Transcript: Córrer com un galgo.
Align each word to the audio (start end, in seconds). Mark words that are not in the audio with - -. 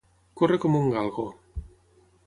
Córrer 0.41 0.57
com 0.63 0.79
un 0.79 0.89
galgo. 0.95 1.27